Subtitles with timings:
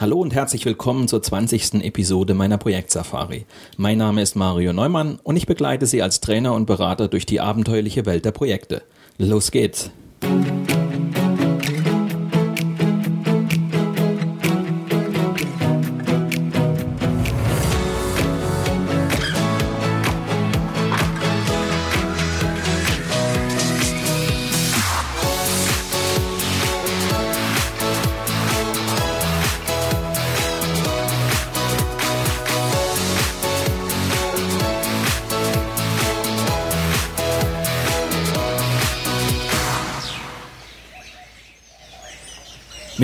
[0.00, 1.84] Hallo und herzlich willkommen zur 20.
[1.84, 3.44] Episode meiner Projektsafari.
[3.76, 7.38] Mein Name ist Mario Neumann und ich begleite Sie als Trainer und Berater durch die
[7.38, 8.80] abenteuerliche Welt der Projekte.
[9.18, 9.90] Los geht's!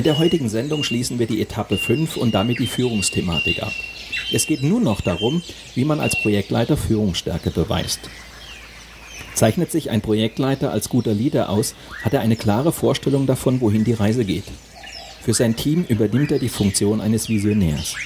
[0.06, 3.72] Mit der heutigen Sendung schließen wir die Etappe 5 und damit die Führungsthematik ab.
[4.32, 5.42] Es geht nun noch darum,
[5.74, 8.08] wie man als Projektleiter Führungsstärke beweist.
[9.34, 13.82] Zeichnet sich ein Projektleiter als guter Leader aus, hat er eine klare Vorstellung davon, wohin
[13.82, 14.44] die Reise geht.
[15.22, 17.96] Für sein Team übernimmt er die Funktion eines Visionärs.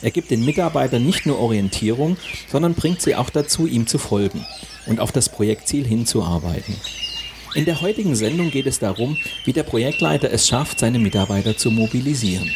[0.00, 4.46] Er gibt den Mitarbeitern nicht nur Orientierung, sondern bringt sie auch dazu, ihm zu folgen
[4.86, 6.76] und auf das Projektziel hinzuarbeiten.
[7.54, 11.70] In der heutigen Sendung geht es darum, wie der Projektleiter es schafft, seine Mitarbeiter zu
[11.70, 12.50] mobilisieren.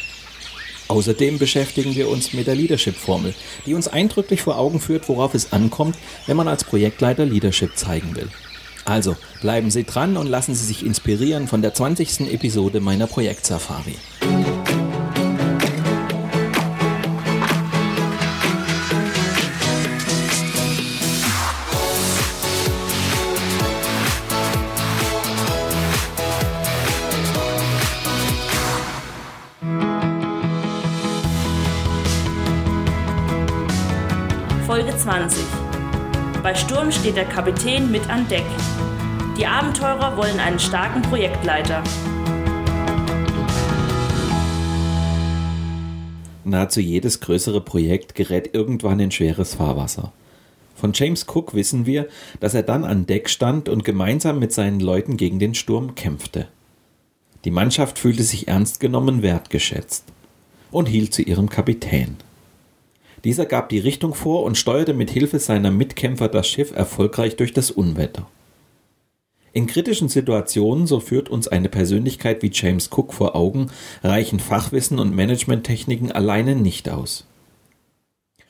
[0.89, 5.53] Außerdem beschäftigen wir uns mit der Leadership-Formel, die uns eindrücklich vor Augen führt, worauf es
[5.53, 8.29] ankommt, wenn man als Projektleiter Leadership zeigen will.
[8.85, 12.33] Also bleiben Sie dran und lassen Sie sich inspirieren von der 20.
[12.33, 13.95] Episode meiner Projektsafari.
[36.73, 38.47] Sturm steht der Kapitän mit an Deck.
[39.37, 41.83] Die Abenteurer wollen einen starken Projektleiter.
[46.45, 50.15] Nahezu jedes größere Projekt gerät irgendwann in schweres Fahrwasser.
[50.75, 52.09] Von James Cook wissen wir,
[52.41, 56.49] dass er dann an Deck stand und gemeinsam mit seinen Leuten gegen den Sturm kämpfte.
[57.45, 60.05] Die Mannschaft fühlte sich ernst genommen, wertgeschätzt
[60.71, 62.17] und hielt zu ihrem Kapitän.
[63.25, 67.53] Dieser gab die Richtung vor und steuerte mit Hilfe seiner Mitkämpfer das Schiff erfolgreich durch
[67.53, 68.27] das Unwetter.
[69.53, 73.71] In kritischen Situationen, so führt uns eine Persönlichkeit wie James Cook vor Augen,
[74.03, 77.27] reichen Fachwissen und Managementtechniken alleine nicht aus.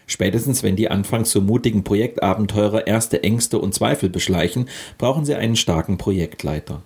[0.07, 5.57] Spätestens wenn die anfangs so mutigen Projektabenteurer erste Ängste und Zweifel beschleichen, brauchen sie einen
[5.57, 6.83] starken Projektleiter.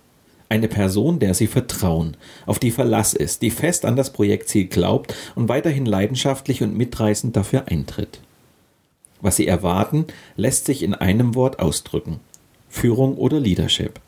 [0.49, 2.15] Eine Person, der sie vertrauen,
[2.45, 7.35] auf die Verlass ist, die fest an das Projektziel glaubt und weiterhin leidenschaftlich und mitreißend
[7.35, 8.21] dafür eintritt.
[9.19, 12.19] Was sie erwarten, lässt sich in einem Wort ausdrücken.
[12.69, 13.99] Führung oder Leadership.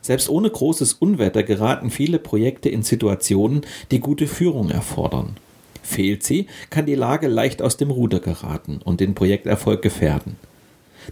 [0.00, 5.36] Selbst ohne großes Unwetter geraten viele Projekte in Situationen, die gute Führung erfordern.
[5.82, 10.36] Fehlt sie, kann die Lage leicht aus dem Ruder geraten und den Projekterfolg gefährden.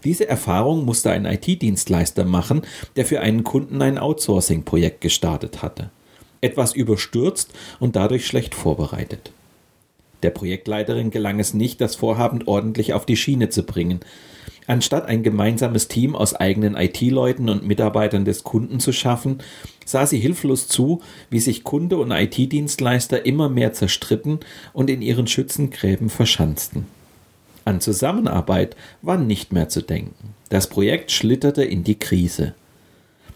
[0.04, 2.62] Diese Erfahrung musste ein IT-Dienstleister machen,
[2.96, 5.90] der für einen Kunden ein Outsourcing-Projekt gestartet hatte.
[6.40, 9.32] Etwas überstürzt und dadurch schlecht vorbereitet.
[10.22, 14.00] Der Projektleiterin gelang es nicht, das Vorhaben ordentlich auf die Schiene zu bringen.
[14.66, 19.38] Anstatt ein gemeinsames Team aus eigenen IT-Leuten und Mitarbeitern des Kunden zu schaffen,
[19.84, 24.40] sah sie hilflos zu, wie sich Kunde und IT-Dienstleister immer mehr zerstritten
[24.72, 26.86] und in ihren Schützengräben verschanzten.
[27.66, 30.34] An Zusammenarbeit war nicht mehr zu denken.
[30.50, 32.54] Das Projekt schlitterte in die Krise.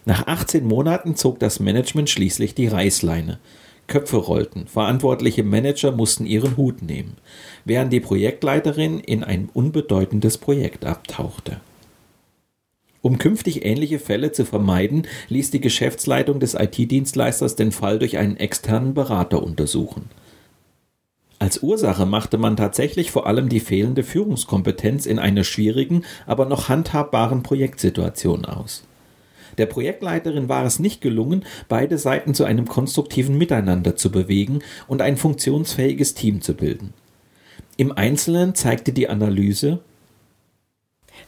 [0.04, 3.40] Nach 18 Monaten zog das Management schließlich die Reißleine.
[3.88, 7.16] Köpfe rollten, verantwortliche Manager mussten ihren Hut nehmen,
[7.64, 11.60] während die Projektleiterin in ein unbedeutendes Projekt abtauchte.
[13.02, 18.36] Um künftig ähnliche Fälle zu vermeiden, ließ die Geschäftsleitung des IT-Dienstleisters den Fall durch einen
[18.36, 20.08] externen Berater untersuchen.
[21.40, 26.68] Als Ursache machte man tatsächlich vor allem die fehlende Führungskompetenz in einer schwierigen, aber noch
[26.68, 28.84] handhabbaren Projektsituation aus.
[29.56, 35.00] Der Projektleiterin war es nicht gelungen, beide Seiten zu einem konstruktiven Miteinander zu bewegen und
[35.00, 36.92] ein funktionsfähiges Team zu bilden.
[37.78, 39.80] Im Einzelnen zeigte die Analyse,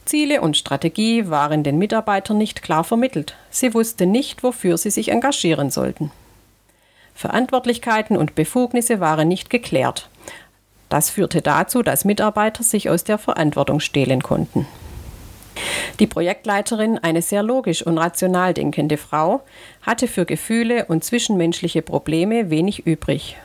[0.05, 3.35] Ziele und Strategie waren den Mitarbeitern nicht klar vermittelt.
[3.49, 6.11] Sie wussten nicht, wofür sie sich engagieren sollten.
[7.15, 10.09] Verantwortlichkeiten und Befugnisse waren nicht geklärt.
[10.89, 14.67] Das führte dazu, dass Mitarbeiter sich aus der Verantwortung stehlen konnten.
[15.99, 19.41] Die Projektleiterin, eine sehr logisch und rational denkende Frau,
[19.81, 23.37] hatte für Gefühle und zwischenmenschliche Probleme wenig übrig.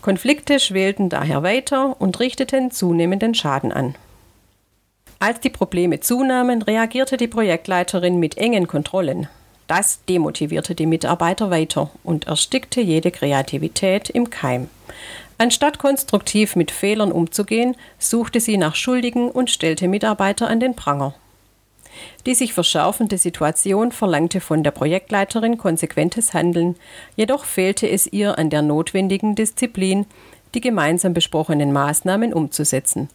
[0.00, 3.94] Konflikte schwelten daher weiter und richteten zunehmenden Schaden an.
[5.18, 9.28] Als die Probleme zunahmen, reagierte die Projektleiterin mit engen Kontrollen.
[9.70, 14.68] Das demotivierte die Mitarbeiter weiter und erstickte jede Kreativität im Keim.
[15.38, 21.14] Anstatt konstruktiv mit Fehlern umzugehen, suchte sie nach Schuldigen und stellte Mitarbeiter an den Pranger.
[22.26, 26.74] Die sich verschärfende Situation verlangte von der Projektleiterin konsequentes Handeln,
[27.14, 30.06] jedoch fehlte es ihr an der notwendigen Disziplin,
[30.52, 33.08] die gemeinsam besprochenen Maßnahmen umzusetzen.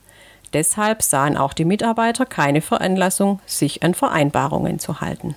[0.54, 5.36] Deshalb sahen auch die Mitarbeiter keine Veranlassung, sich an Vereinbarungen zu halten.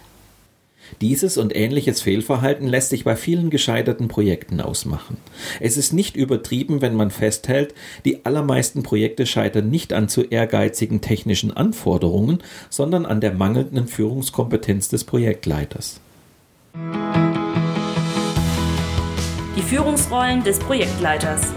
[1.01, 5.17] Dieses und ähnliches Fehlverhalten lässt sich bei vielen gescheiterten Projekten ausmachen.
[5.61, 7.75] Es ist nicht übertrieben, wenn man festhält,
[8.05, 12.39] die allermeisten Projekte scheitern nicht an zu ehrgeizigen technischen Anforderungen,
[12.71, 16.01] sondern an der mangelnden Führungskompetenz des Projektleiters.
[19.57, 21.53] Die Führungsrollen des Projektleiters.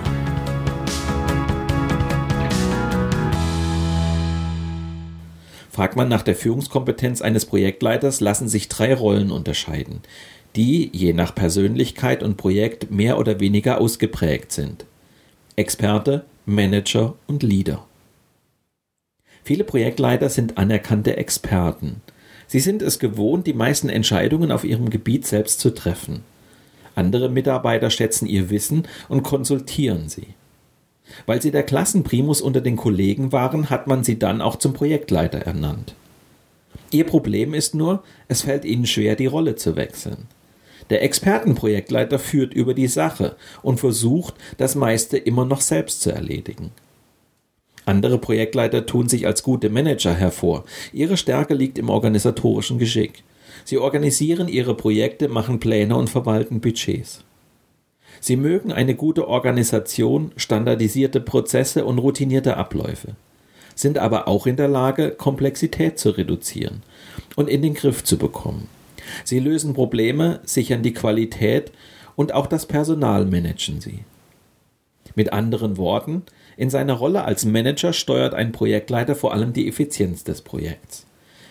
[5.82, 10.02] Fragt man nach der Führungskompetenz eines Projektleiters, lassen sich drei Rollen unterscheiden,
[10.56, 14.86] die je nach Persönlichkeit und Projekt mehr oder weniger ausgeprägt sind.
[15.56, 17.84] Experte, Manager und Leader.
[19.44, 22.04] Viele Projektleiter sind anerkannte Experten.
[22.46, 26.24] Sie sind es gewohnt, die meisten Entscheidungen auf ihrem Gebiet selbst zu treffen.
[26.94, 30.28] Andere Mitarbeiter schätzen ihr Wissen und konsultieren sie.
[31.26, 35.40] Weil sie der Klassenprimus unter den Kollegen waren, hat man sie dann auch zum Projektleiter
[35.40, 35.96] ernannt.
[36.92, 40.28] Ihr Problem ist nur, es fällt ihnen schwer, die Rolle zu wechseln.
[40.90, 46.72] Der Expertenprojektleiter führt über die Sache und versucht, das meiste immer noch selbst zu erledigen.
[47.86, 50.66] Andere Projektleiter tun sich als gute Manager hervor.
[50.92, 53.24] Ihre Stärke liegt im organisatorischen Geschick.
[53.64, 57.24] Sie organisieren ihre Projekte, machen Pläne und verwalten Budgets.
[58.24, 63.16] Sie mögen eine gute Organisation, standardisierte Prozesse und routinierte Abläufe,
[63.74, 66.84] sind aber auch in der Lage, Komplexität zu reduzieren
[67.36, 68.70] und in den Griff zu bekommen.
[69.26, 71.72] Sie lösen Probleme, sichern die Qualität
[72.16, 74.02] und auch das Personal managen sie.
[75.16, 76.22] Mit anderen Worten,
[76.58, 81.01] in seiner Rolle als Manager steuert ein Projektleiter vor allem die Effizienz des Projekts.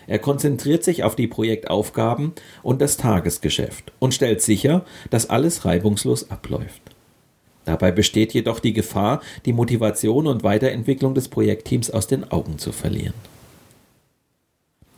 [0.07, 2.33] Er konzentriert sich auf die Projektaufgaben
[2.63, 6.81] und das Tagesgeschäft und stellt sicher, dass alles reibungslos abläuft.
[7.65, 12.71] Dabei besteht jedoch die Gefahr, die Motivation und Weiterentwicklung des Projektteams aus den Augen zu
[12.71, 13.13] verlieren.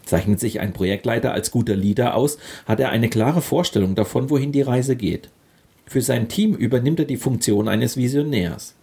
[0.06, 4.52] Zeichnet sich ein Projektleiter als guter Leader aus, hat er eine klare Vorstellung davon, wohin
[4.52, 5.30] die Reise geht.
[5.86, 8.76] Für sein Team übernimmt er die Funktion eines Visionärs.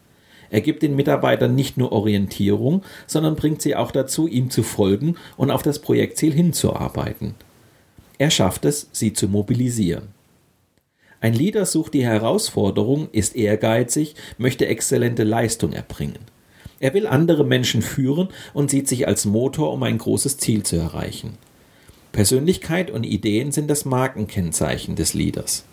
[0.51, 5.17] Er gibt den Mitarbeitern nicht nur Orientierung, sondern bringt sie auch dazu, ihm zu folgen
[5.37, 7.35] und auf das Projektziel hinzuarbeiten.
[8.19, 10.09] Er schafft es, sie zu mobilisieren.
[11.21, 16.19] Ein Leader sucht die Herausforderung, ist ehrgeizig, möchte exzellente Leistung erbringen.
[16.81, 20.77] Er will andere Menschen führen und sieht sich als Motor, um ein großes Ziel zu
[20.77, 21.35] erreichen.
[22.13, 25.65] Persönlichkeit und Ideen sind das Markenkennzeichen des Leaders.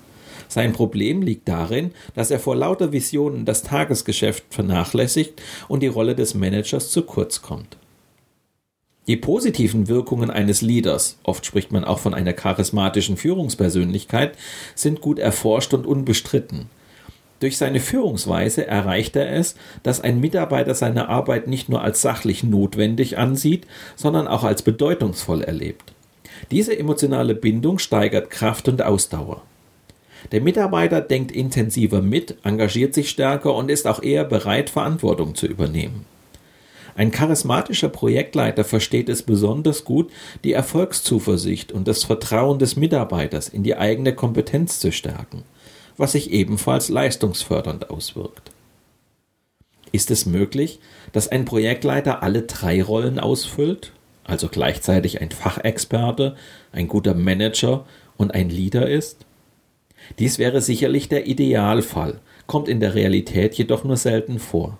[0.47, 6.15] Sein Problem liegt darin, dass er vor lauter Visionen das Tagesgeschäft vernachlässigt und die Rolle
[6.15, 7.77] des Managers zu kurz kommt.
[9.07, 14.37] Die positiven Wirkungen eines Leaders, oft spricht man auch von einer charismatischen Führungspersönlichkeit,
[14.75, 16.69] sind gut erforscht und unbestritten.
[17.39, 22.43] Durch seine Führungsweise erreicht er es, dass ein Mitarbeiter seine Arbeit nicht nur als sachlich
[22.43, 23.65] notwendig ansieht,
[23.95, 25.93] sondern auch als bedeutungsvoll erlebt.
[26.51, 29.41] Diese emotionale Bindung steigert Kraft und Ausdauer.
[30.31, 35.47] Der Mitarbeiter denkt intensiver mit, engagiert sich stärker und ist auch eher bereit, Verantwortung zu
[35.47, 36.05] übernehmen.
[36.97, 40.11] Ein charismatischer Projektleiter versteht es besonders gut,
[40.43, 45.43] die Erfolgszuversicht und das Vertrauen des Mitarbeiters in die eigene Kompetenz zu stärken,
[45.95, 48.51] was sich ebenfalls leistungsfördernd auswirkt.
[49.91, 50.79] Ist es möglich,
[51.11, 53.91] dass ein Projektleiter alle drei Rollen ausfüllt,
[54.23, 56.35] also gleichzeitig ein Fachexperte,
[56.71, 57.85] ein guter Manager
[58.17, 59.26] und ein Leader ist?
[60.19, 64.77] Dies wäre sicherlich der Idealfall, kommt in der Realität jedoch nur selten vor.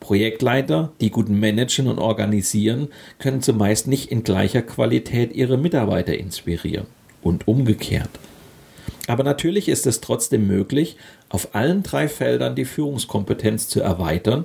[0.00, 6.86] Projektleiter, die gut managen und organisieren, können zumeist nicht in gleicher Qualität ihre Mitarbeiter inspirieren
[7.22, 8.10] und umgekehrt.
[9.08, 10.96] Aber natürlich ist es trotzdem möglich,
[11.30, 14.44] auf allen drei Feldern die Führungskompetenz zu erweitern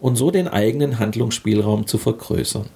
[0.00, 2.66] und so den eigenen Handlungsspielraum zu vergrößern.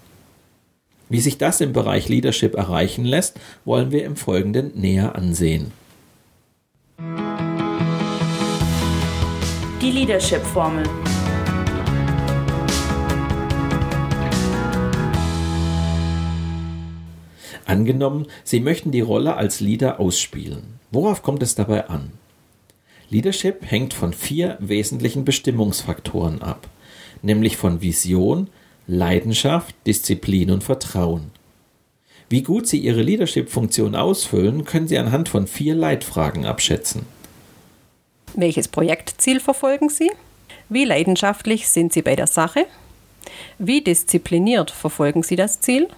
[1.09, 5.73] Wie sich das im Bereich Leadership erreichen lässt, wollen wir im Folgenden näher ansehen.
[9.81, 10.85] Die Leadership-Formel.
[17.67, 20.81] Angenommen, Sie möchten die Rolle als Leader ausspielen.
[20.91, 22.13] Worauf kommt es dabei an?
[23.11, 26.69] Leadership hängt von vier wesentlichen Bestimmungsfaktoren ab,
[27.23, 28.49] nämlich von Vision,
[28.87, 31.31] Leidenschaft, Disziplin und Vertrauen.
[32.29, 37.07] Wie gut Sie Ihre Leadership-Funktion ausfüllen, können Sie anhand von vier Leitfragen abschätzen.
[38.35, 40.11] Welches Projektziel verfolgen Sie?
[40.69, 42.67] Wie leidenschaftlich sind Sie bei der Sache?
[43.59, 45.89] Wie diszipliniert verfolgen Sie das Ziel?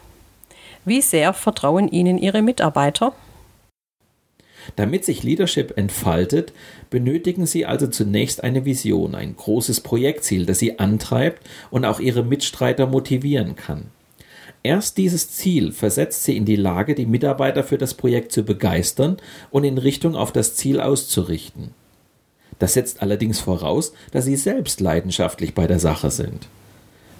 [0.84, 3.14] Wie sehr vertrauen Ihnen Ihre Mitarbeiter?
[4.74, 6.52] Damit sich Leadership entfaltet,
[6.90, 12.24] benötigen Sie also zunächst eine Vision, ein großes Projektziel, das Sie antreibt und auch Ihre
[12.24, 13.90] Mitstreiter motivieren kann.
[14.66, 19.18] Erst dieses Ziel versetzt Sie in die Lage, die Mitarbeiter für das Projekt zu begeistern
[19.52, 21.70] und in Richtung auf das Ziel auszurichten.
[22.58, 26.48] Das setzt allerdings voraus, dass Sie selbst leidenschaftlich bei der Sache sind.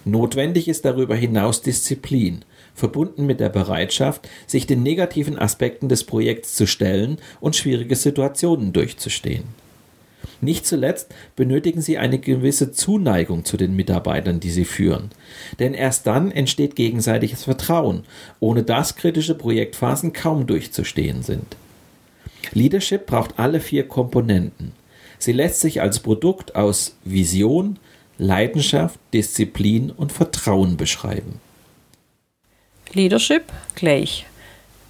[0.05, 6.57] Notwendig ist darüber hinaus Disziplin, verbunden mit der Bereitschaft, sich den negativen Aspekten des Projekts
[6.57, 9.45] zu stellen und schwierige Situationen durchzustehen.
[10.40, 15.11] Nicht zuletzt benötigen Sie eine gewisse Zuneigung zu den Mitarbeitern, die Sie führen.
[15.59, 18.05] Denn erst dann entsteht gegenseitiges Vertrauen,
[18.40, 21.57] ohne das kritische Projektphasen kaum durchzustehen sind.
[22.52, 24.73] Leadership braucht alle vier Komponenten.
[25.19, 27.78] Sie lässt sich als Produkt aus Vision,
[28.19, 31.40] Leidenschaft, Disziplin und Vertrauen beschreiben.
[32.93, 34.26] Leadership gleich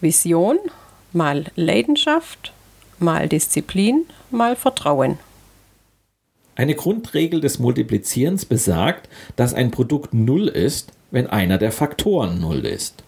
[0.01, 0.59] Vision
[1.13, 2.53] mal Leidenschaft
[2.99, 5.19] mal Disziplin mal Vertrauen.
[6.57, 12.65] Eine Grundregel des Multiplizierens besagt, dass ein Produkt Null ist, wenn einer der Faktoren Null
[12.65, 13.05] ist.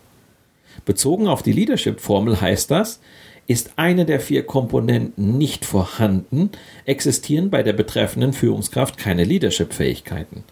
[0.85, 3.01] Bezogen auf die Leadership-Formel heißt das,
[3.47, 6.51] ist eine der vier Komponenten nicht vorhanden,
[6.85, 10.45] existieren bei der betreffenden Führungskraft keine Leadership-Fähigkeiten.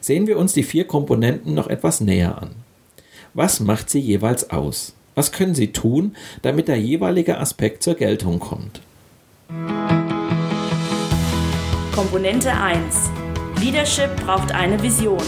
[0.00, 2.50] Sehen wir uns die vier Komponenten noch etwas näher an.
[3.34, 4.94] Was macht sie jeweils aus?
[5.14, 8.80] Was können Sie tun, damit der jeweilige Aspekt zur Geltung kommt?
[11.92, 13.10] Komponente 1.
[13.60, 15.20] Leadership braucht eine Vision.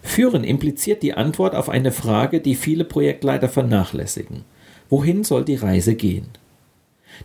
[0.00, 4.44] Führen impliziert die Antwort auf eine Frage, die viele Projektleiter vernachlässigen.
[4.88, 6.28] Wohin soll die Reise gehen?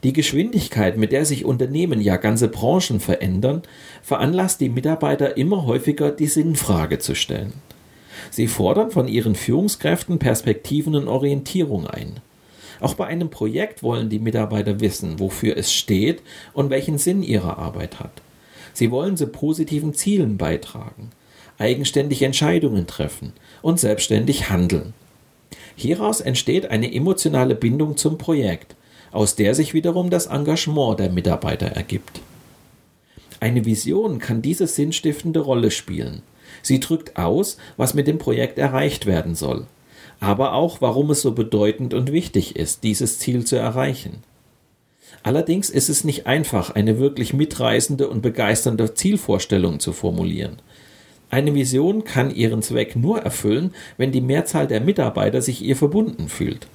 [0.01, 3.61] Die Geschwindigkeit, mit der sich Unternehmen, ja ganze Branchen verändern,
[4.01, 7.53] veranlasst die Mitarbeiter immer häufiger die Sinnfrage zu stellen.
[8.31, 12.21] Sie fordern von ihren Führungskräften Perspektiven und Orientierung ein.
[12.83, 16.21] Auch bei einem Projekt wollen die Mitarbeiter wissen, wofür es steht
[16.53, 18.21] und welchen Sinn ihre Arbeit hat.
[18.73, 21.11] Sie wollen zu positiven Zielen beitragen
[21.57, 24.93] eigenständig Entscheidungen treffen und selbstständig handeln.
[25.75, 28.75] Hieraus entsteht eine emotionale Bindung zum Projekt,
[29.11, 32.21] aus der sich wiederum das Engagement der Mitarbeiter ergibt.
[33.39, 36.21] Eine Vision kann diese sinnstiftende Rolle spielen.
[36.61, 39.65] Sie drückt aus, was mit dem Projekt erreicht werden soll,
[40.23, 44.23] aber auch, warum es so bedeutend und wichtig ist, dieses Ziel zu erreichen.
[45.21, 50.61] Allerdings ist es nicht einfach, eine wirklich mitreißende und begeisternde Zielvorstellung zu formulieren.
[51.29, 56.29] Eine Vision kann ihren Zweck nur erfüllen, wenn die Mehrzahl der Mitarbeiter sich ihr verbunden
[56.29, 56.67] fühlt.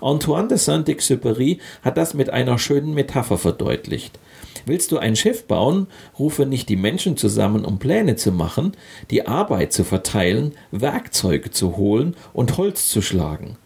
[0.00, 4.18] Antoine de Saint-Exupéry hat das mit einer schönen Metapher verdeutlicht.
[4.66, 5.86] Willst du ein Schiff bauen,
[6.18, 8.72] rufe nicht die Menschen zusammen, um Pläne zu machen,
[9.10, 13.56] die Arbeit zu verteilen, Werkzeuge zu holen und Holz zu schlagen,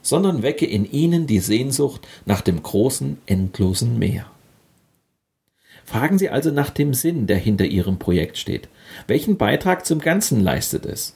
[0.00, 4.26] sondern wecke in ihnen die Sehnsucht nach dem großen, endlosen Meer.
[5.84, 8.68] Fragen Sie also nach dem Sinn, der hinter Ihrem Projekt steht.
[9.06, 11.14] Welchen Beitrag zum Ganzen leistet es?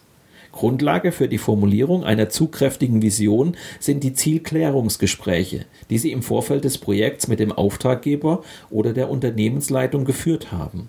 [0.58, 6.78] Grundlage für die Formulierung einer zugkräftigen Vision sind die Zielklärungsgespräche, die Sie im Vorfeld des
[6.78, 10.88] Projekts mit dem Auftraggeber oder der Unternehmensleitung geführt haben.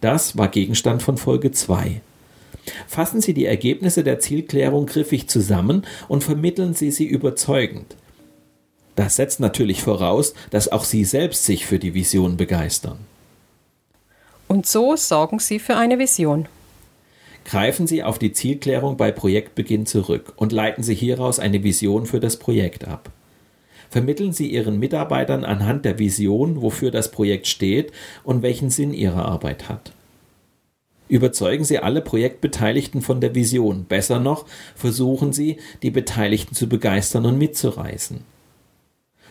[0.00, 2.00] Das war Gegenstand von Folge 2.
[2.86, 7.96] Fassen Sie die Ergebnisse der Zielklärung griffig zusammen und vermitteln Sie sie überzeugend.
[8.96, 12.96] Das setzt natürlich voraus, dass auch Sie selbst sich für die Vision begeistern.
[14.48, 16.48] Und so sorgen Sie für eine Vision.
[17.44, 22.20] Greifen Sie auf die Zielklärung bei Projektbeginn zurück und leiten Sie hieraus eine Vision für
[22.20, 23.10] das Projekt ab.
[23.90, 27.92] Vermitteln Sie Ihren Mitarbeitern anhand der Vision, wofür das Projekt steht
[28.24, 29.92] und welchen Sinn Ihre Arbeit hat.
[31.08, 33.84] Überzeugen Sie alle Projektbeteiligten von der Vision.
[33.84, 38.20] Besser noch, versuchen Sie, die Beteiligten zu begeistern und mitzureißen.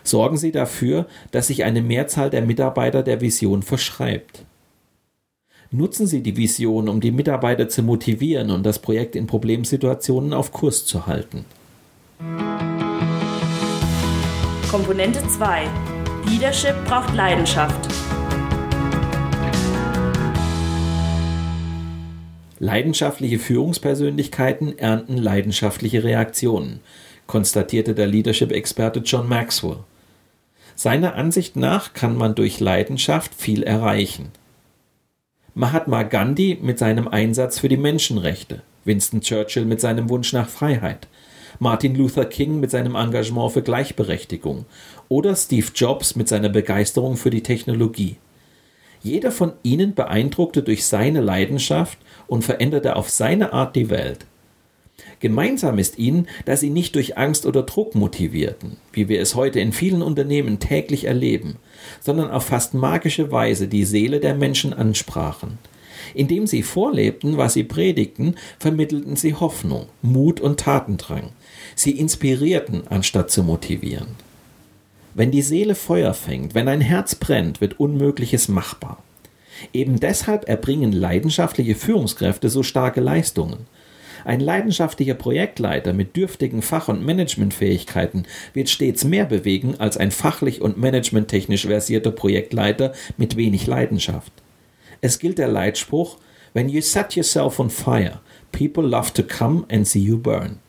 [0.04, 4.46] Sorgen Sie dafür, dass sich eine Mehrzahl der Mitarbeiter der Vision verschreibt.
[5.74, 10.52] Nutzen Sie die Vision, um die Mitarbeiter zu motivieren und das Projekt in Problemsituationen auf
[10.52, 11.46] Kurs zu halten.
[14.70, 15.70] Komponente 2.
[16.30, 17.88] Leadership braucht Leidenschaft.
[22.60, 26.82] Leidenschaftliche Führungspersönlichkeiten ernten leidenschaftliche Reaktionen,
[27.28, 29.78] konstatierte der Leadership-Experte John Maxwell.
[30.76, 34.34] Seiner Ansicht nach kann man durch Leidenschaft viel erreichen.
[35.54, 41.10] Mahatma Gandhi mit seinem Einsatz für die Menschenrechte, Winston Churchill mit seinem Wunsch nach Freiheit,
[41.60, 44.66] Martin Luther King mit seinem Engagement für Gleichberechtigung
[45.10, 48.16] oder Steve Jobs mit seiner Begeisterung für die Technologie.
[49.04, 54.26] Jeder von ihnen beeindruckte durch seine Leidenschaft und veränderte auf seine Art die Welt.
[55.22, 59.60] Gemeinsam ist ihnen, dass sie nicht durch Angst oder Druck motivierten, wie wir es heute
[59.60, 61.58] in vielen Unternehmen täglich erleben,
[62.00, 65.60] sondern auf fast magische Weise die Seele der Menschen ansprachen.
[66.16, 71.30] Indem sie vorlebten, was sie predigten, vermittelten sie Hoffnung, Mut und Tatendrang.
[71.76, 74.16] Sie inspirierten, anstatt zu motivieren.
[75.14, 79.04] Wenn die Seele Feuer fängt, wenn ein Herz brennt, wird Unmögliches machbar.
[79.72, 83.68] Eben deshalb erbringen leidenschaftliche Führungskräfte so starke Leistungen.
[84.26, 90.62] Ein leidenschaftlicher Projektleiter mit dürftigen Fach- und Managementfähigkeiten wird stets mehr bewegen als ein fachlich
[90.62, 94.32] und managementtechnisch versierter Projektleiter mit wenig Leidenschaft.
[95.02, 96.18] Es gilt der Leitspruch,
[96.54, 98.20] When you set yourself on fire,
[98.52, 100.60] people love to come and see you burn.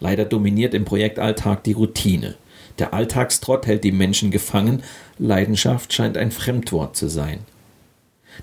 [0.00, 2.34] Leider dominiert im Projektalltag die Routine.
[2.80, 4.82] Der Alltagstrott hält die Menschen gefangen,
[5.18, 7.40] Leidenschaft scheint ein Fremdwort zu sein.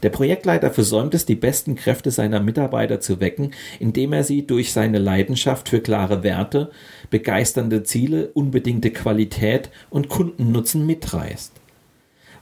[0.04, 4.72] Der Projektleiter versäumt es, die besten Kräfte seiner Mitarbeiter zu wecken, indem er sie durch
[4.72, 6.72] seine Leidenschaft für klare Werte,
[7.10, 11.54] begeisternde Ziele, unbedingte Qualität und Kundennutzen mitreißt.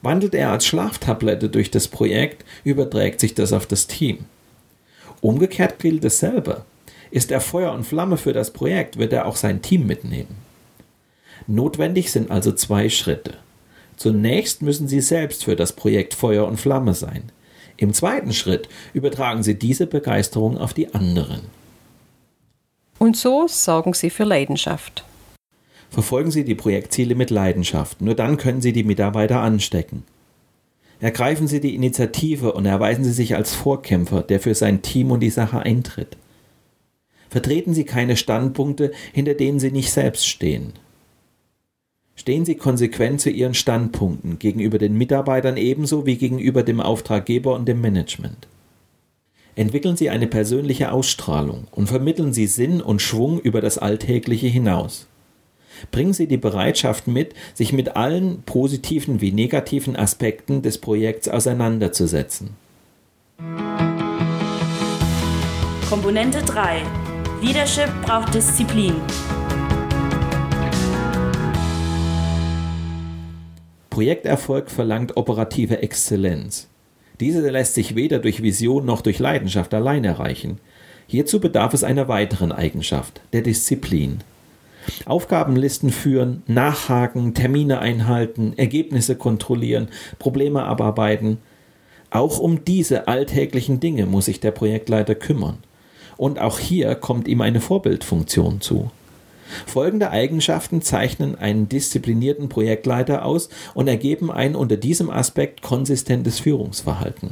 [0.01, 4.25] Wandelt er als Schlaftablette durch das Projekt, überträgt sich das auf das Team.
[5.21, 6.63] Umgekehrt gilt dasselbe.
[7.09, 10.35] Ist er Feuer und Flamme für das Projekt, wird er auch sein Team mitnehmen.
[11.47, 13.35] Notwendig sind also zwei Schritte.
[13.95, 17.31] Zunächst müssen Sie selbst für das Projekt Feuer und Flamme sein.
[17.77, 21.41] Im zweiten Schritt übertragen Sie diese Begeisterung auf die anderen.
[22.97, 25.05] Und so sorgen Sie für Leidenschaft.
[25.89, 30.03] Verfolgen Sie die Projektziele mit Leidenschaft, nur dann können Sie die Mitarbeiter anstecken.
[30.99, 35.19] Ergreifen Sie die Initiative und erweisen Sie sich als Vorkämpfer, der für sein Team und
[35.19, 36.17] die Sache eintritt.
[37.29, 40.73] Vertreten Sie keine Standpunkte, hinter denen Sie nicht selbst stehen.
[42.17, 47.67] Stehen Sie konsequent zu Ihren Standpunkten gegenüber den Mitarbeitern ebenso wie gegenüber dem Auftraggeber und
[47.67, 48.47] dem Management.
[49.55, 55.07] Entwickeln Sie eine persönliche Ausstrahlung und vermitteln Sie Sinn und Schwung über das Alltägliche hinaus.
[55.91, 62.49] Bringen Sie die Bereitschaft mit, sich mit allen positiven wie negativen Aspekten des Projekts auseinanderzusetzen.
[65.87, 66.81] Komponente 3
[67.41, 68.95] Leadership braucht Disziplin.
[73.97, 76.67] Projekterfolg verlangt operative Exzellenz.
[77.19, 80.59] Diese lässt sich weder durch Vision noch durch Leidenschaft allein erreichen.
[81.07, 84.19] Hierzu bedarf es einer weiteren Eigenschaft, der Disziplin.
[85.07, 89.87] Aufgabenlisten führen, nachhaken, Termine einhalten, Ergebnisse kontrollieren,
[90.19, 91.39] Probleme abarbeiten.
[92.11, 95.57] Auch um diese alltäglichen Dinge muss sich der Projektleiter kümmern.
[96.17, 98.91] Und auch hier kommt ihm eine Vorbildfunktion zu.
[99.65, 107.31] Folgende Eigenschaften zeichnen einen disziplinierten Projektleiter aus und ergeben ein unter diesem Aspekt konsistentes Führungsverhalten.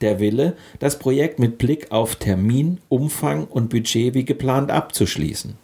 [0.00, 5.54] Der Wille, das Projekt mit Blick auf Termin, Umfang und Budget wie geplant abzuschließen.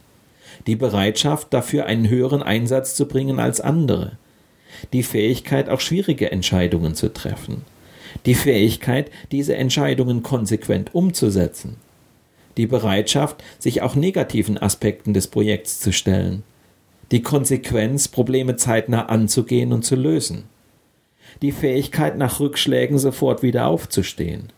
[0.66, 4.12] Die Bereitschaft dafür einen höheren Einsatz zu bringen als andere,
[4.92, 7.62] die Fähigkeit, auch schwierige Entscheidungen zu treffen,
[8.26, 11.76] die Fähigkeit, diese Entscheidungen konsequent umzusetzen,
[12.56, 16.42] die Bereitschaft, sich auch negativen Aspekten des Projekts zu stellen,
[17.10, 20.44] die Konsequenz, Probleme zeitnah anzugehen und zu lösen,
[21.42, 24.52] die Fähigkeit, nach Rückschlägen sofort wieder aufzustehen,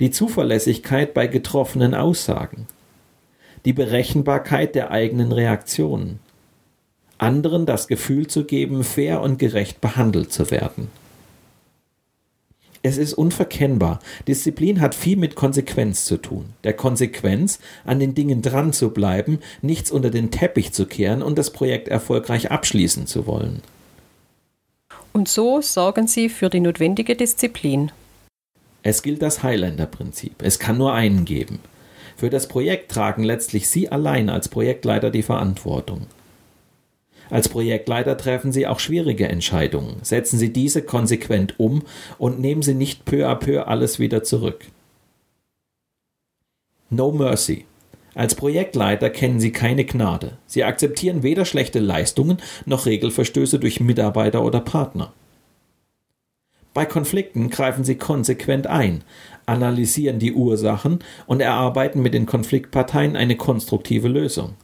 [0.00, 2.66] die Zuverlässigkeit bei getroffenen Aussagen,
[3.64, 6.20] die Berechenbarkeit der eigenen Reaktionen,
[7.18, 10.88] anderen das Gefühl zu geben, fair und gerecht behandelt zu werden.
[12.88, 13.98] Es ist unverkennbar.
[14.26, 16.54] Disziplin hat viel mit Konsequenz zu tun.
[16.64, 21.36] Der Konsequenz, an den Dingen dran zu bleiben, nichts unter den Teppich zu kehren und
[21.36, 23.60] das Projekt erfolgreich abschließen zu wollen.
[25.12, 27.92] Und so sorgen Sie für die notwendige Disziplin.
[28.82, 30.40] Es gilt das Highlander-Prinzip.
[30.42, 31.58] Es kann nur einen geben.
[32.16, 36.06] Für das Projekt tragen letztlich Sie allein als Projektleiter die Verantwortung.
[37.30, 41.82] Als Projektleiter treffen Sie auch schwierige Entscheidungen, setzen Sie diese konsequent um
[42.18, 44.64] und nehmen Sie nicht peu à peu alles wieder zurück.
[46.90, 47.66] No Mercy.
[48.14, 50.38] Als Projektleiter kennen Sie keine Gnade.
[50.46, 55.12] Sie akzeptieren weder schlechte Leistungen noch Regelverstöße durch Mitarbeiter oder Partner.
[56.74, 59.02] Bei Konflikten greifen sie konsequent ein,
[59.46, 64.54] analysieren die Ursachen und erarbeiten mit den Konfliktparteien eine konstruktive Lösung.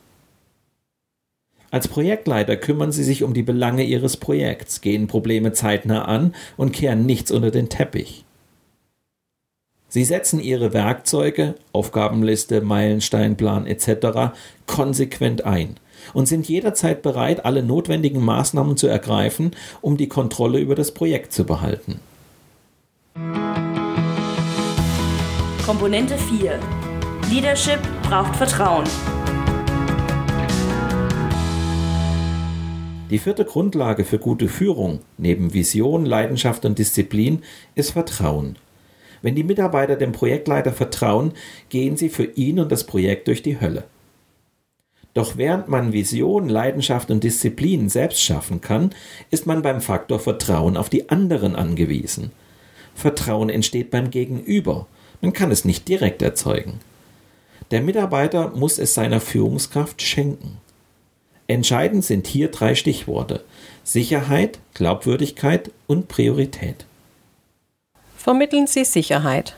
[1.75, 6.73] Als Projektleiter kümmern sie sich um die Belange ihres Projekts, gehen Probleme zeitnah an und
[6.73, 8.25] kehren nichts unter den Teppich.
[9.89, 14.37] Sie setzen ihre Werkzeuge, Aufgabenliste, Meilensteinplan etc.
[14.67, 15.75] konsequent ein
[16.13, 21.33] und sind jederzeit bereit, alle notwendigen Maßnahmen zu ergreifen, um die Kontrolle über das Projekt
[21.33, 21.99] zu behalten.
[25.67, 26.57] Komponente 4.
[27.33, 28.85] Leadership braucht Vertrauen.
[33.11, 37.43] Die vierte Grundlage für gute Führung, neben Vision, Leidenschaft und Disziplin,
[37.75, 38.57] ist Vertrauen.
[39.21, 41.33] Wenn die Mitarbeiter dem Projektleiter vertrauen,
[41.69, 43.85] gehen sie für ihn und das Projekt durch die Hölle.
[45.13, 48.91] Doch während man Vision, Leidenschaft und Disziplin selbst schaffen kann,
[49.31, 52.33] ist man beim Faktor Vertrauen auf die anderen angewiesen.
[52.95, 54.87] Vertrauen entsteht beim Gegenüber.
[55.21, 56.81] Man kann es nicht direkt erzeugen.
[57.71, 60.59] Der Mitarbeiter muss es seiner Führungskraft schenken.
[61.47, 63.45] Entscheidend sind hier drei Stichworte
[63.83, 66.87] Sicherheit, Glaubwürdigkeit und Priorität.
[68.17, 69.57] Vermitteln Sie Sicherheit.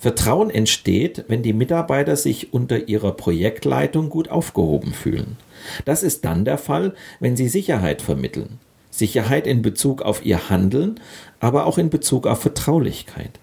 [0.00, 5.36] Vertrauen entsteht, wenn die Mitarbeiter sich unter ihrer Projektleitung gut aufgehoben fühlen.
[5.84, 8.58] Das ist dann der Fall, wenn sie Sicherheit vermitteln.
[8.90, 10.98] Sicherheit in Bezug auf ihr Handeln,
[11.38, 13.38] aber auch in Bezug auf Vertraulichkeit.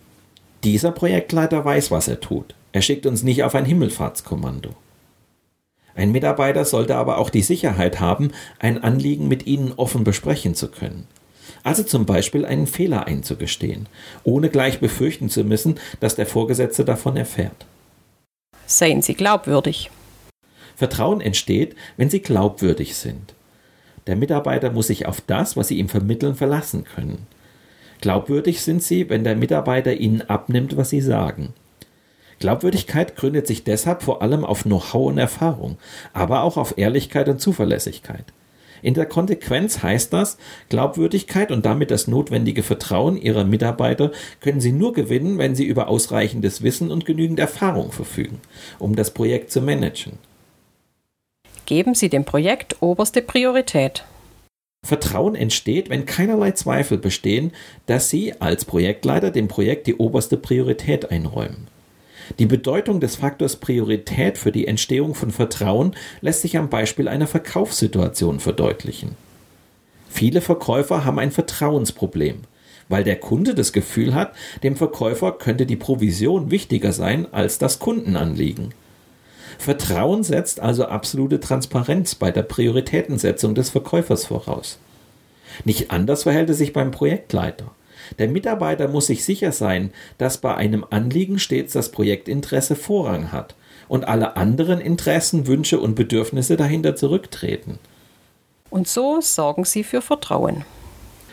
[0.64, 2.56] Dieser Projektleiter weiß, was er tut.
[2.74, 4.72] Er schickt uns nicht auf ein Himmelfahrtskommando.
[5.98, 10.70] Ein Mitarbeiter sollte aber auch die Sicherheit haben, ein Anliegen mit Ihnen offen besprechen zu
[10.70, 11.08] können.
[11.64, 13.90] Also zum Beispiel einen Fehler einzugestehen,
[14.24, 17.66] ohne gleich befürchten zu müssen, dass der Vorgesetzte davon erfährt.
[18.68, 19.90] Seien Sie glaubwürdig.
[20.76, 23.34] Vertrauen entsteht, wenn Sie glaubwürdig sind.
[24.06, 27.26] Der Mitarbeiter muss sich auf das, was Sie ihm vermitteln, verlassen können.
[28.02, 31.54] Glaubwürdig sind Sie, wenn der Mitarbeiter Ihnen abnimmt, was Sie sagen.
[32.40, 35.78] Glaubwürdigkeit gründet sich deshalb vor allem auf Know-how und Erfahrung,
[36.14, 38.26] aber auch auf Ehrlichkeit und Zuverlässigkeit.
[38.82, 40.38] In der Konsequenz heißt das,
[40.70, 45.88] Glaubwürdigkeit und damit das notwendige Vertrauen Ihrer Mitarbeiter können Sie nur gewinnen, wenn Sie über
[45.88, 48.40] ausreichendes Wissen und genügend Erfahrung verfügen,
[48.78, 50.14] um das Projekt zu managen.
[51.66, 54.06] Geben Sie dem Projekt oberste Priorität.
[54.86, 57.52] Vertrauen entsteht, wenn keinerlei Zweifel bestehen,
[57.88, 61.68] dass Sie als Projektleiter dem Projekt die oberste Priorität einräumen.
[62.40, 67.28] Die Bedeutung des Faktors Priorität für die Entstehung von Vertrauen lässt sich am Beispiel einer
[67.28, 69.16] Verkaufssituation verdeutlichen.
[70.10, 72.42] Viele Verkäufer haben ein Vertrauensproblem,
[72.90, 77.80] weil der Kunde das Gefühl hat, dem Verkäufer könnte die Provision wichtiger sein als das
[77.80, 78.74] Kundenanliegen.
[79.58, 84.78] Vertrauen setzt also absolute Transparenz bei der Prioritätensetzung des Verkäufers voraus.
[85.66, 87.72] Nicht anders verhält es sich beim Projektleiter.
[88.20, 93.56] Der Mitarbeiter muss sich sicher sein, dass bei einem Anliegen stets das Projektinteresse Vorrang hat
[93.88, 97.80] und alle anderen Interessen, Wünsche und Bedürfnisse dahinter zurücktreten.
[98.70, 100.66] Und so sorgen Sie für Vertrauen.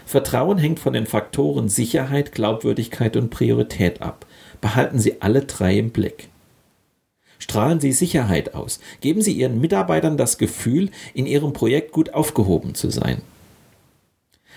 [0.07, 4.27] Vertrauen hängt von den Faktoren Sicherheit, Glaubwürdigkeit und Priorität ab.
[4.61, 6.29] Behalten Sie alle drei im Blick.
[7.39, 8.81] Strahlen Sie Sicherheit aus.
[9.01, 13.23] Geben Sie Ihren Mitarbeitern das Gefühl, in Ihrem Projekt gut aufgehoben zu sein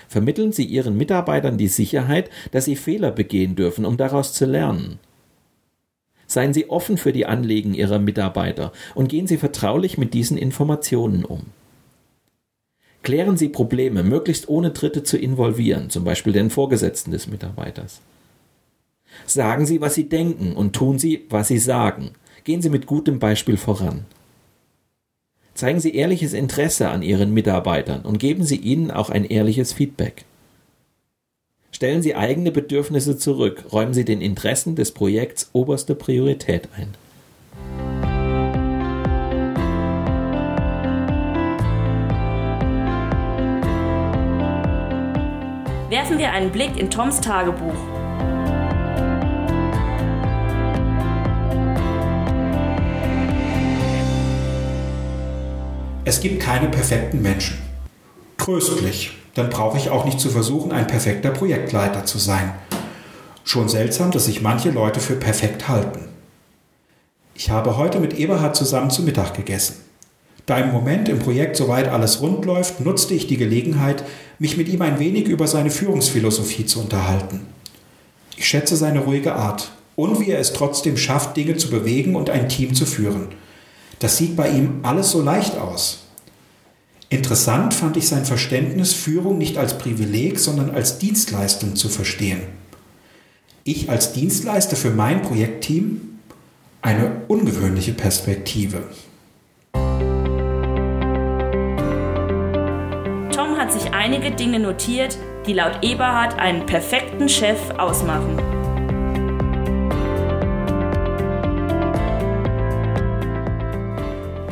[0.07, 4.99] vermitteln Sie Ihren Mitarbeitern die Sicherheit, dass sie Fehler begehen dürfen, um daraus zu lernen.
[6.27, 11.23] Seien Sie offen für die Anliegen Ihrer Mitarbeiter und gehen Sie vertraulich mit diesen Informationen
[11.23, 11.43] um.
[13.01, 18.01] Klären Sie Probleme, möglichst ohne Dritte zu involvieren, zum Beispiel den Vorgesetzten des Mitarbeiters.
[19.25, 22.11] Sagen Sie, was Sie denken und tun Sie, was Sie sagen.
[22.43, 24.05] Gehen Sie mit gutem Beispiel voran.
[25.57, 30.23] Zeigen Sie ehrliches Interesse an Ihren Mitarbeitern und geben Sie ihnen auch ein ehrliches Feedback.
[31.71, 36.93] Stellen Sie eigene Bedürfnisse zurück, räumen Sie den Interessen des Projekts oberste Priorität ein.
[45.89, 47.96] Werfen wir einen Blick in Toms Tagebuch.
[56.07, 57.57] Es gibt keine perfekten Menschen.
[58.37, 62.53] Tröstlich, dann brauche ich auch nicht zu versuchen, ein perfekter Projektleiter zu sein.
[63.43, 66.05] Schon seltsam, dass sich manche Leute für perfekt halten.
[67.35, 69.83] Ich habe heute mit Eberhard zusammen zu Mittag gegessen.
[70.45, 74.05] Da im Moment im Projekt soweit alles rund läuft, nutzte ich die Gelegenheit,
[74.39, 77.41] mich mit ihm ein wenig über seine Führungsphilosophie zu unterhalten.
[78.37, 82.29] Ich schätze seine ruhige Art und wie er es trotzdem schafft, Dinge zu bewegen und
[82.29, 83.27] ein Team zu führen.
[83.99, 86.03] Das sieht bei ihm alles so leicht aus.
[87.10, 92.41] Interessant fand ich sein Verständnis, Führung nicht als Privileg, sondern als Dienstleistung zu verstehen.
[93.63, 96.19] Ich als Dienstleister für mein Projektteam?
[96.81, 98.83] Eine ungewöhnliche Perspektive.
[103.33, 108.56] Tom hat sich einige Dinge notiert, die laut Eberhard einen perfekten Chef ausmachen.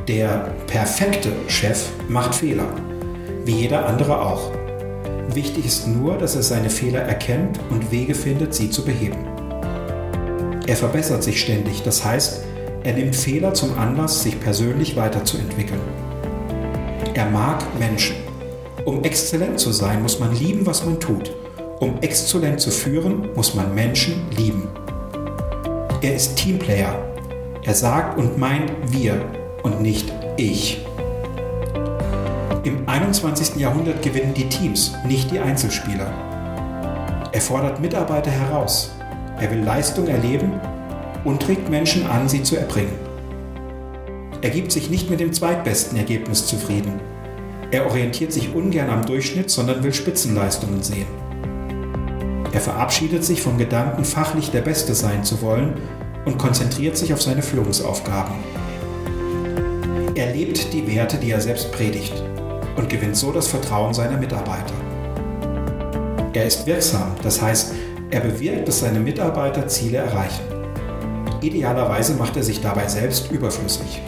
[0.07, 2.67] Der perfekte Chef macht Fehler,
[3.43, 4.51] wie jeder andere auch.
[5.33, 9.17] Wichtig ist nur, dass er seine Fehler erkennt und Wege findet, sie zu beheben.
[10.67, 12.43] Er verbessert sich ständig, das heißt,
[12.83, 15.81] er nimmt Fehler zum Anlass, sich persönlich weiterzuentwickeln.
[17.15, 18.15] Er mag Menschen.
[18.85, 21.35] Um exzellent zu sein, muss man lieben, was man tut.
[21.79, 24.67] Um exzellent zu führen, muss man Menschen lieben.
[26.01, 26.95] Er ist Teamplayer.
[27.63, 29.19] Er sagt und meint wir
[29.65, 30.85] und nicht ich.
[32.63, 33.55] Im 21.
[33.55, 36.13] Jahrhundert gewinnen die Teams, nicht die Einzelspieler.
[37.31, 38.91] Er fordert Mitarbeiter heraus.
[39.39, 40.53] Er will Leistung erleben
[41.23, 42.93] und trägt Menschen an, sie zu erbringen.
[44.43, 46.99] Er gibt sich nicht mit dem zweitbesten Ergebnis zufrieden.
[47.71, 51.07] Er orientiert sich ungern am Durchschnitt, sondern will Spitzenleistungen sehen.
[52.53, 55.73] Er verabschiedet sich vom Gedanken, fachlich der Beste sein zu wollen
[56.25, 58.35] und konzentriert sich auf seine Führungsaufgaben.
[60.15, 62.13] Er lebt die Werte, die er selbst predigt
[62.77, 64.73] und gewinnt so das Vertrauen seiner Mitarbeiter.
[66.31, 67.73] Er ist wirksam, das heißt,
[68.11, 70.45] er bewirkt, dass seine Mitarbeiter Ziele erreichen.
[71.41, 74.01] Idealerweise macht er sich dabei selbst überflüssig.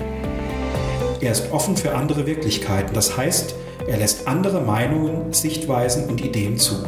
[1.19, 6.57] Er ist offen für andere Wirklichkeiten, das heißt, er lässt andere Meinungen, Sichtweisen und Ideen
[6.57, 6.85] zu.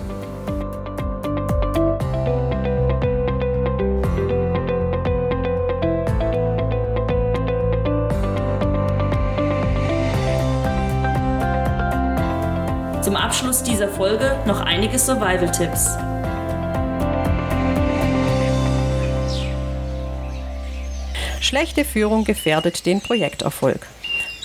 [13.99, 15.97] Folge noch einige Survival-Tipps.
[21.41, 23.85] Schlechte Führung gefährdet den Projekterfolg.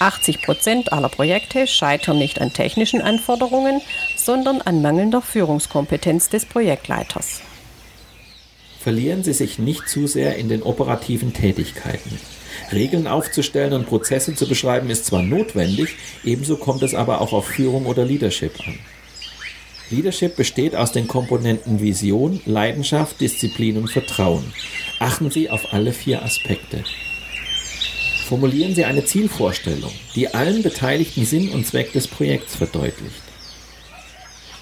[0.00, 3.80] 80 Prozent aller Projekte scheitern nicht an technischen Anforderungen,
[4.16, 7.40] sondern an mangelnder Führungskompetenz des Projektleiters.
[8.80, 12.18] Verlieren Sie sich nicht zu sehr in den operativen Tätigkeiten.
[12.72, 17.46] Regeln aufzustellen und Prozesse zu beschreiben ist zwar notwendig, ebenso kommt es aber auch auf
[17.46, 18.80] Führung oder Leadership an.
[19.90, 24.52] Leadership besteht aus den Komponenten Vision, Leidenschaft, Disziplin und Vertrauen.
[24.98, 26.84] Achten Sie auf alle vier Aspekte.
[28.26, 33.22] Formulieren Sie eine Zielvorstellung, die allen Beteiligten Sinn und Zweck des Projekts verdeutlicht.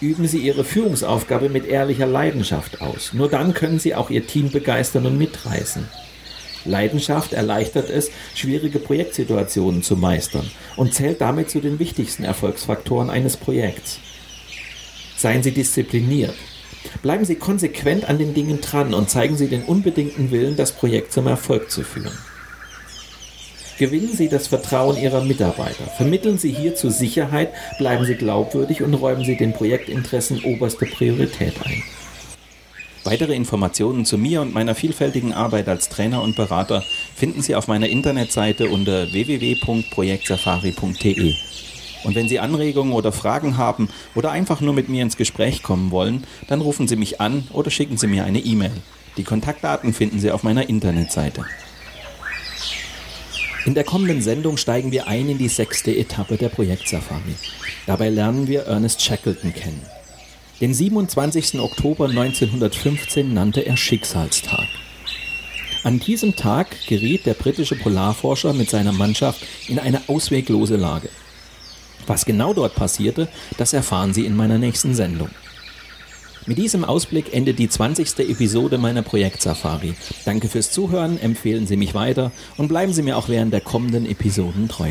[0.00, 3.12] Üben Sie Ihre Führungsaufgabe mit ehrlicher Leidenschaft aus.
[3.12, 5.88] Nur dann können Sie auch Ihr Team begeistern und mitreißen.
[6.64, 13.36] Leidenschaft erleichtert es, schwierige Projektsituationen zu meistern und zählt damit zu den wichtigsten Erfolgsfaktoren eines
[13.36, 14.00] Projekts.
[15.22, 16.34] Seien Sie diszipliniert.
[17.00, 21.12] Bleiben Sie konsequent an den Dingen dran und zeigen Sie den unbedingten Willen, das Projekt
[21.12, 22.18] zum Erfolg zu führen.
[23.78, 25.84] Gewinnen Sie das Vertrauen Ihrer Mitarbeiter.
[25.96, 31.84] Vermitteln Sie hierzu Sicherheit, bleiben Sie glaubwürdig und räumen Sie den Projektinteressen oberste Priorität ein.
[33.04, 36.82] Weitere Informationen zu mir und meiner vielfältigen Arbeit als Trainer und Berater
[37.14, 41.36] finden Sie auf meiner Internetseite unter www.projektsafari.de.
[42.04, 45.90] Und wenn Sie Anregungen oder Fragen haben oder einfach nur mit mir ins Gespräch kommen
[45.90, 48.72] wollen, dann rufen Sie mich an oder schicken Sie mir eine E-Mail.
[49.16, 51.44] Die Kontaktdaten finden Sie auf meiner Internetseite.
[53.64, 57.36] In der kommenden Sendung steigen wir ein in die sechste Etappe der Projektsafari.
[57.86, 59.82] Dabei lernen wir Ernest Shackleton kennen.
[60.60, 61.60] Den 27.
[61.60, 64.66] Oktober 1915 nannte er Schicksalstag.
[65.84, 71.08] An diesem Tag geriet der britische Polarforscher mit seiner Mannschaft in eine ausweglose Lage.
[72.06, 75.28] Was genau dort passierte, das erfahren Sie in meiner nächsten Sendung.
[76.44, 78.18] Mit diesem Ausblick endet die 20.
[78.28, 79.94] Episode meiner Projektsafari.
[80.24, 84.06] Danke fürs Zuhören, empfehlen Sie mich weiter und bleiben Sie mir auch während der kommenden
[84.06, 84.90] Episoden treu.